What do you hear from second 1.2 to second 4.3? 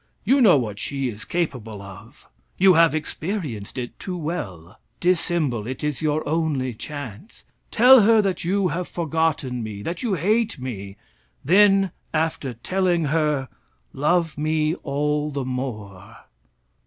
capable of. You have experienced it too